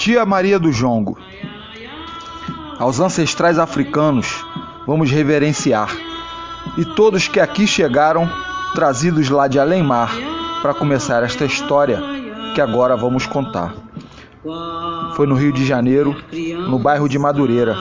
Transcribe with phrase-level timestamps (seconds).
[0.00, 1.18] Tia Maria do Jongo.
[2.78, 4.46] Aos ancestrais africanos
[4.86, 5.94] vamos reverenciar,
[6.78, 8.26] e todos que aqui chegaram,
[8.74, 10.10] trazidos lá de além-mar,
[10.62, 12.00] para começar esta história
[12.54, 13.74] que agora vamos contar.
[15.16, 16.16] Foi no Rio de Janeiro,
[16.66, 17.76] no bairro de Madureira,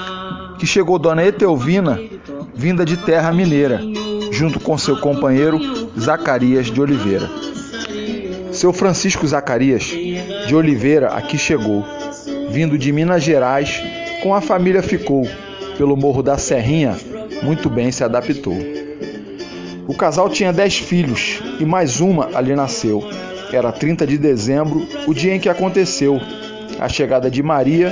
[0.57, 1.97] que chegou Dona Etelvina,
[2.53, 3.79] vinda de terra mineira,
[4.29, 5.57] junto com seu companheiro
[5.97, 7.29] Zacarias de Oliveira.
[8.51, 11.85] Seu Francisco Zacarias de Oliveira aqui chegou,
[12.49, 13.81] vindo de Minas Gerais,
[14.21, 15.27] com a família ficou,
[15.77, 16.97] pelo Morro da Serrinha,
[17.41, 18.57] muito bem se adaptou.
[19.87, 23.03] O casal tinha dez filhos e mais uma ali nasceu.
[23.51, 26.19] Era 30 de dezembro, o dia em que aconteceu.
[26.79, 27.91] A chegada de Maria,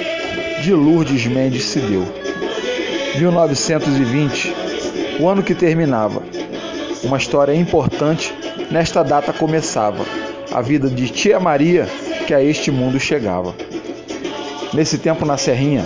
[0.62, 2.04] de Lourdes Mendes se deu.
[3.18, 4.54] 1920,
[5.20, 6.22] o ano que terminava.
[7.04, 8.34] Uma história importante
[8.72, 10.06] nesta data começava.
[10.52, 11.88] A vida de Tia Maria
[12.28, 13.56] que a este mundo chegava.
[14.78, 15.84] Nesse tempo na Serrinha,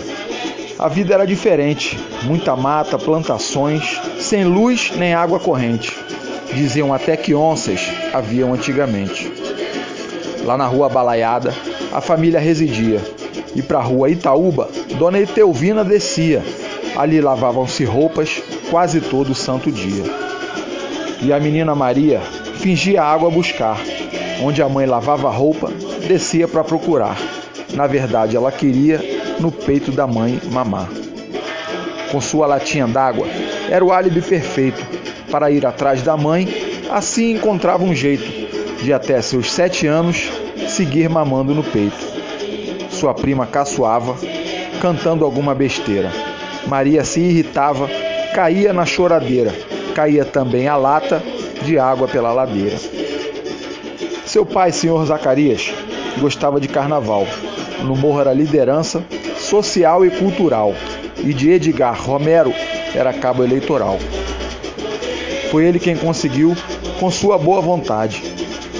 [0.77, 5.98] a vida era diferente, muita mata, plantações, sem luz nem água corrente.
[6.53, 7.79] Diziam até que onças
[8.13, 9.31] haviam antigamente.
[10.43, 11.55] Lá na rua Balaiada,
[11.93, 12.99] a família residia,
[13.55, 14.67] e para a rua Itaúba,
[14.99, 16.43] Dona Etelvina descia.
[16.98, 20.03] Ali lavavam-se roupas quase todo santo dia.
[21.21, 22.20] E a menina Maria
[22.55, 23.79] fingia água buscar.
[24.43, 25.71] Onde a mãe lavava a roupa,
[26.05, 27.15] descia para procurar.
[27.73, 28.99] Na verdade, ela queria
[29.39, 30.89] no peito da mãe mamar.
[32.11, 33.25] Com sua latinha d'água,
[33.69, 34.85] era o álibi perfeito
[35.31, 36.47] para ir atrás da mãe,
[36.91, 38.29] assim encontrava um jeito
[38.83, 40.29] de até seus sete anos
[40.67, 42.11] seguir mamando no peito.
[42.89, 44.15] Sua prima caçoava,
[44.81, 46.11] cantando alguma besteira.
[46.67, 47.89] Maria se irritava,
[48.35, 49.53] caía na choradeira,
[49.95, 51.23] caía também a lata
[51.63, 52.77] de água pela ladeira.
[54.25, 55.73] Seu pai, senhor Zacarias,
[56.19, 57.25] gostava de carnaval.
[57.84, 59.04] No morro era liderança
[59.37, 60.74] social e cultural,
[61.18, 62.54] e de Edgar Romero
[62.93, 63.98] era cabo eleitoral.
[65.50, 66.55] Foi ele quem conseguiu,
[67.00, 68.22] com sua boa vontade,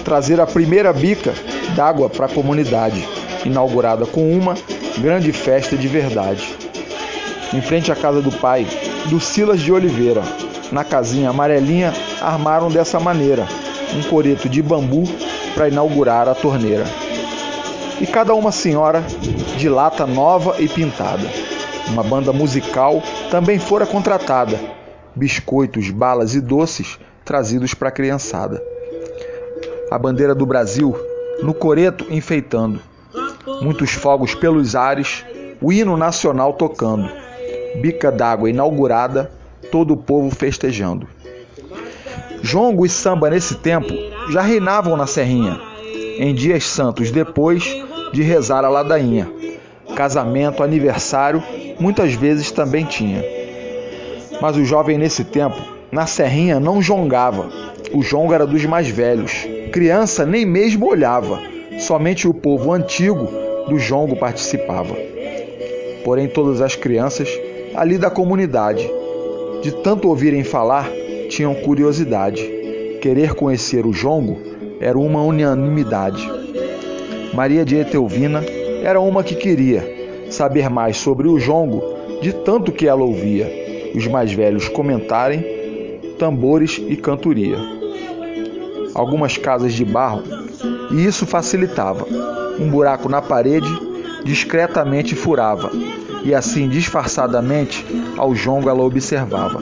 [0.06, 1.34] trazer a primeira bica
[1.76, 3.06] d'água para a comunidade,
[3.46, 4.56] inaugurada com uma
[4.98, 6.56] grande festa de verdade.
[7.54, 8.66] Em frente à casa do pai,
[9.08, 10.22] do Silas de Oliveira,
[10.72, 13.46] na casinha amarelinha, armaram dessa maneira
[13.94, 15.04] um coreto de bambu
[15.54, 16.86] para inaugurar a torneira.
[18.02, 19.02] E cada uma senhora
[19.58, 21.30] de lata nova e pintada.
[21.88, 24.60] Uma banda musical também fora contratada.
[25.16, 28.60] Biscoitos, balas e doces trazidos para a criançada.
[29.92, 30.98] A bandeira do Brasil
[31.44, 32.82] no coreto enfeitando.
[33.62, 35.24] Muitos fogos pelos ares,
[35.62, 37.08] o hino nacional tocando.
[37.84, 39.32] Bica d'água inaugurada,
[39.72, 41.08] todo o povo festejando.
[42.42, 43.94] Jongo e samba nesse tempo
[44.32, 45.62] já reinavam na Serrinha,
[46.18, 49.30] em dias santos depois de rezar a ladainha.
[49.96, 51.44] Casamento, aniversário,
[51.80, 53.24] muitas vezes também tinha.
[54.42, 55.62] Mas o jovem nesse tempo,
[55.92, 57.50] na Serrinha, não jongava.
[57.94, 59.48] O jongo era dos mais velhos.
[59.72, 61.40] Criança nem mesmo olhava.
[61.80, 63.28] Somente o povo antigo
[63.68, 64.96] do jongo participava.
[66.04, 67.30] Porém, todas as crianças
[67.76, 68.90] ali da comunidade,
[69.62, 70.90] de tanto ouvirem falar,
[71.30, 72.42] tinham curiosidade.
[73.02, 74.42] Querer conhecer o jongo
[74.80, 76.30] era uma unanimidade.
[77.34, 78.44] Maria de Etelvina
[78.84, 81.82] era uma que queria saber mais sobre o jongo,
[82.22, 85.44] de tanto que ela ouvia os mais velhos comentarem
[86.18, 87.58] tambores e cantoria.
[88.94, 90.24] Algumas casas de barro,
[90.92, 92.06] e isso facilitava.
[92.60, 93.70] Um buraco na parede
[94.24, 95.72] discretamente furava,
[96.24, 97.86] e assim disfarçadamente
[98.18, 99.62] ao jongo ela observava.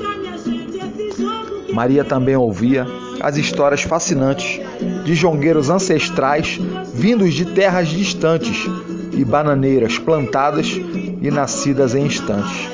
[1.71, 2.85] Maria também ouvia
[3.21, 4.61] as histórias fascinantes
[5.03, 6.59] de jongueiros ancestrais
[6.93, 8.65] vindos de terras distantes
[9.11, 10.79] e bananeiras plantadas
[11.21, 12.69] e nascidas em instantes.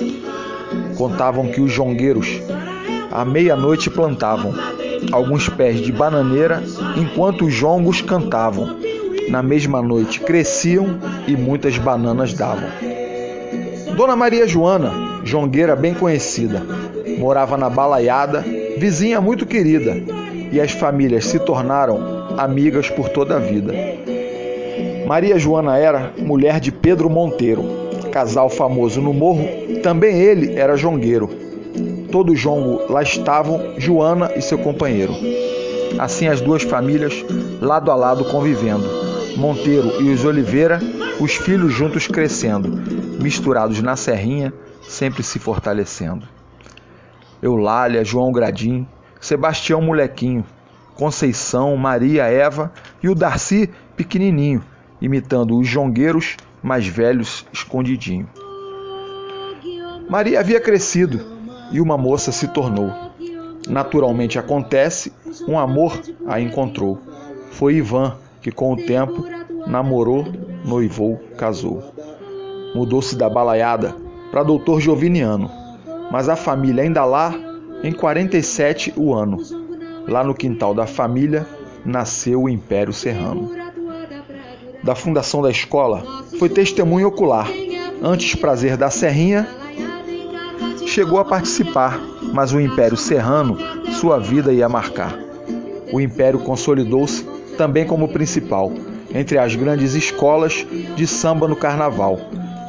[0.98, 2.28] Contavam que os jongueiros
[3.12, 4.54] à meia-noite plantavam
[5.12, 6.64] alguns pés de bananeira
[6.96, 8.78] enquanto os jongos cantavam.
[9.30, 12.70] Na mesma noite cresciam e muitas bananas davam.
[13.96, 14.92] Dona Maria Joana,
[15.24, 16.62] jongueira bem conhecida,
[17.18, 18.44] morava na Balaiada,
[18.78, 19.96] vizinha muito querida,
[20.52, 22.00] e as famílias se tornaram
[22.38, 23.74] amigas por toda a vida.
[25.06, 27.64] Maria Joana era mulher de Pedro Monteiro,
[28.12, 29.48] casal famoso no morro,
[29.84, 31.30] também ele era jongueiro.
[32.12, 35.14] Todo jongo lá estavam Joana e seu companheiro.
[36.00, 37.26] Assim as duas famílias
[37.62, 38.88] lado a lado convivendo.
[39.38, 40.80] Monteiro e os Oliveira,
[41.20, 42.70] os filhos juntos crescendo,
[43.22, 44.54] misturados na serrinha,
[44.88, 46.26] sempre se fortalecendo.
[47.42, 48.88] Eulália, João Gradim,
[49.26, 50.46] Sebastião Molequinho,
[50.94, 53.68] Conceição, Maria, Eva e o Darcy
[53.98, 54.64] pequenininho,
[55.02, 58.30] imitando os jongueiros mais velhos escondidinho.
[60.08, 61.20] Maria havia crescido
[61.72, 62.92] e uma moça se tornou.
[63.68, 65.12] Naturalmente acontece,
[65.48, 67.02] um amor a encontrou.
[67.50, 69.26] Foi Ivan que, com o tempo,
[69.66, 70.24] namorou,
[70.64, 71.84] noivou, casou.
[72.76, 73.96] Mudou-se da balaiada
[74.30, 75.50] para doutor Joviniano,
[76.12, 77.34] mas a família ainda lá,
[77.86, 79.38] em 47 o ano.
[80.08, 81.46] Lá no quintal da família
[81.86, 83.52] nasceu o Império Serrano.
[84.82, 86.04] Da fundação da escola,
[86.40, 87.48] foi testemunho ocular.
[88.02, 89.48] Antes prazer da Serrinha,
[90.88, 92.02] chegou a participar,
[92.34, 93.56] mas o Império Serrano
[94.00, 95.16] sua vida ia marcar.
[95.94, 97.24] O Império consolidou-se
[97.56, 98.74] também como principal
[99.14, 100.66] entre as grandes escolas
[100.96, 102.20] de samba no carnaval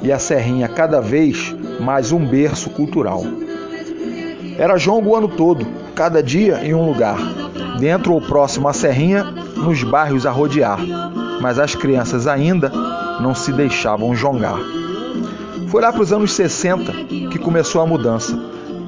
[0.03, 3.25] e a Serrinha cada vez mais um berço cultural.
[4.59, 7.19] Era jongo o ano todo, cada dia em um lugar,
[7.79, 9.25] dentro ou próximo à Serrinha,
[9.57, 10.79] nos bairros a rodear,
[11.41, 12.71] mas as crianças ainda
[13.21, 14.59] não se deixavam jongar.
[15.69, 16.93] Foi lá para os anos 60
[17.31, 18.39] que começou a mudança.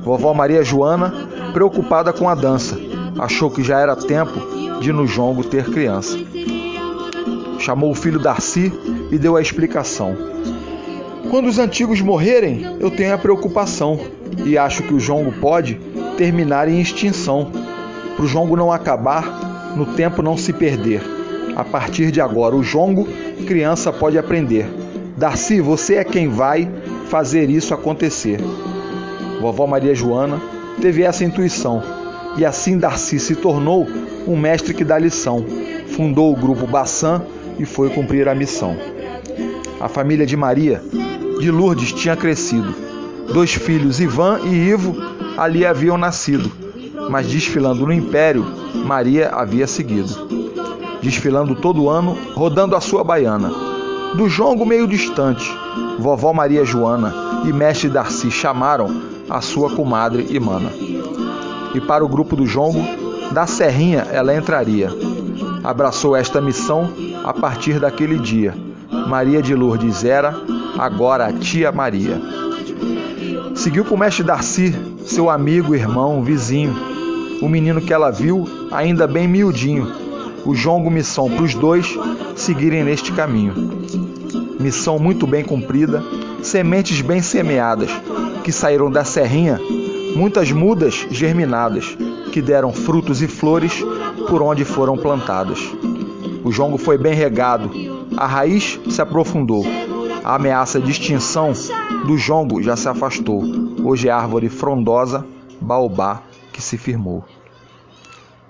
[0.03, 1.13] Vovó Maria Joana,
[1.53, 2.79] preocupada com a dança,
[3.19, 6.17] achou que já era tempo de no jongo ter criança.
[7.59, 8.73] Chamou o filho Darcy
[9.11, 10.17] e deu a explicação.
[11.31, 13.99] Quando os antigos morrerem, eu tenho a preocupação
[14.45, 15.75] e acho que o jongo pode
[16.17, 17.51] terminar em extinção.
[18.17, 21.03] Para o jongo não acabar, no tempo não se perder.
[21.57, 23.07] A partir de agora, o jongo,
[23.47, 24.69] criança pode aprender
[25.19, 26.71] Darcy, você é quem vai
[27.09, 28.39] fazer isso acontecer.
[29.41, 30.41] Vovó Maria Joana
[30.81, 31.83] teve essa intuição
[32.37, 33.85] e assim Darcy se tornou
[34.29, 35.45] um mestre que dá lição.
[35.89, 37.23] Fundou o grupo Bassan
[37.59, 38.77] e foi cumprir a missão.
[39.81, 40.81] A família de Maria,
[41.41, 42.73] de Lourdes, tinha crescido.
[43.33, 44.97] Dois filhos, Ivan e Ivo,
[45.37, 46.51] ali haviam nascido,
[47.11, 48.45] mas desfilando no Império,
[48.85, 50.29] Maria havia seguido.
[51.03, 53.69] Desfilando todo ano, rodando a sua baiana
[54.15, 55.55] do jongo meio distante,
[55.99, 57.13] vovó Maria Joana
[57.45, 58.89] e mestre Darcy chamaram
[59.29, 60.71] a sua comadre e mana.
[61.75, 62.83] E para o grupo do jongo,
[63.33, 64.91] da Serrinha ela entraria.
[65.63, 66.89] Abraçou esta missão
[67.25, 68.55] a partir daquele dia.
[69.07, 70.35] Maria de Lourdes era
[70.79, 72.19] agora a tia Maria.
[73.55, 74.75] Seguiu com o mestre Darcy,
[75.05, 76.75] seu amigo, irmão, vizinho.
[77.43, 79.87] O menino que ela viu, ainda bem miudinho.
[80.45, 81.99] O jongo missão para os dois
[82.37, 83.55] seguirem neste caminho.
[84.59, 86.03] Missão muito bem cumprida,
[86.43, 87.91] sementes bem semeadas,
[88.43, 89.61] que saíram da serrinha,
[90.17, 91.97] muitas mudas germinadas,
[92.33, 93.85] que deram frutos e flores
[94.29, 95.61] por onde foram plantadas.
[96.45, 97.71] O jongo foi bem regado,
[98.17, 99.65] a raiz se aprofundou.
[100.29, 101.55] A ameaça de extinção
[102.07, 103.43] do jongo já se afastou.
[103.83, 105.25] Hoje é árvore frondosa,
[105.59, 106.21] baobá,
[106.53, 107.25] que se firmou.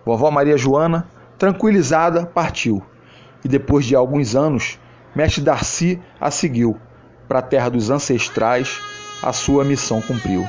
[0.04, 1.08] Vovó Maria Joana,
[1.38, 2.82] tranquilizada, partiu
[3.44, 4.76] e depois de alguns anos,
[5.14, 6.76] Mestre Darcy a seguiu.
[7.28, 8.80] Para a terra dos ancestrais,
[9.22, 10.48] a sua missão cumpriu.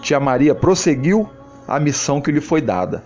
[0.00, 1.28] Tia Maria prosseguiu
[1.68, 3.04] a missão que lhe foi dada,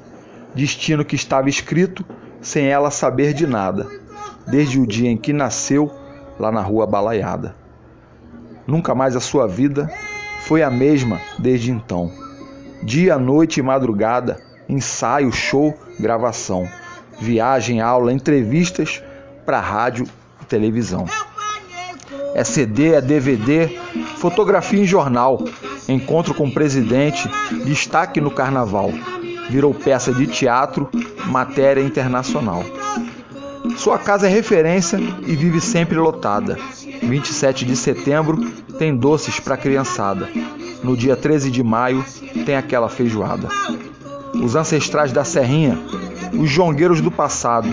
[0.55, 2.05] destino que estava escrito
[2.41, 3.89] sem ela saber de nada,
[4.47, 6.04] desde o dia em que nasceu
[6.39, 7.55] lá na rua Balaiada.
[8.67, 9.91] Nunca mais a sua vida
[10.47, 12.11] foi a mesma desde então.
[12.83, 14.39] Dia, noite e madrugada,
[14.69, 16.69] ensaio, show, gravação
[17.21, 19.03] viagem, aula, entrevistas
[19.45, 20.07] para rádio
[20.43, 21.07] e televisão.
[22.35, 23.69] É CD, é DVD,
[24.17, 25.45] fotografia em jornal,
[25.89, 27.29] encontro com o presidente,
[27.65, 28.91] destaque no carnaval.
[29.51, 30.89] Virou peça de teatro,
[31.27, 32.65] matéria internacional.
[33.77, 36.57] Sua casa é referência e vive sempre lotada.
[37.03, 38.39] 27 de setembro
[38.79, 40.29] tem doces para criançada.
[40.83, 42.05] No dia 13 de maio
[42.47, 43.49] tem aquela feijoada.
[44.35, 45.79] Os ancestrais da Serrinha
[46.39, 47.69] os jongueiros do passado,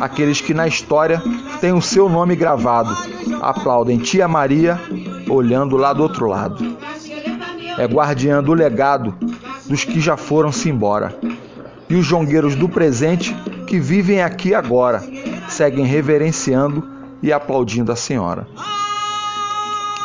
[0.00, 1.22] aqueles que na história
[1.60, 2.94] têm o seu nome gravado,
[3.40, 4.78] aplaudem Tia Maria
[5.28, 6.76] olhando lá do outro lado.
[7.78, 9.14] É guardiã do legado
[9.66, 11.18] dos que já foram-se embora.
[11.88, 13.34] E os jongueiros do presente
[13.66, 15.02] que vivem aqui agora
[15.56, 16.86] seguem reverenciando
[17.22, 18.46] e aplaudindo a senhora.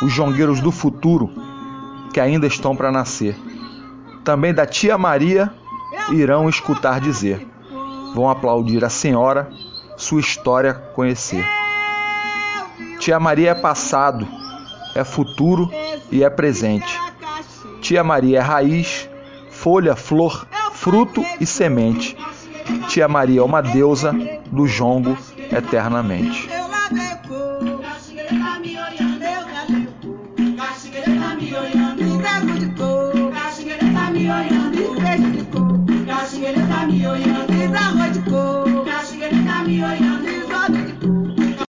[0.02, 1.30] Os jongueiros do futuro
[2.12, 3.36] que ainda estão para nascer.
[4.24, 5.52] Também da tia Maria
[6.10, 7.46] irão escutar dizer:
[8.14, 9.50] vão aplaudir a senhora,
[9.96, 11.46] sua história conhecer.
[12.98, 14.26] Tia Maria é passado,
[14.94, 15.70] é futuro
[16.10, 16.98] e é presente.
[17.82, 19.08] Tia Maria é raiz,
[19.50, 22.16] folha, flor, fruto e semente.
[22.88, 24.12] Tia Maria é uma deusa
[24.50, 25.16] do jongo
[25.50, 26.48] eternamente.
[36.68, 37.31] Tá me olhando,